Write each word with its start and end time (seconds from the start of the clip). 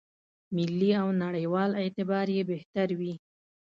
ملي 0.55 0.89
او 1.01 1.09
نړېوال 1.23 1.71
اعتبار 1.81 2.27
یې 2.35 2.43
بهتر 2.51 2.87
وي. 2.99 3.13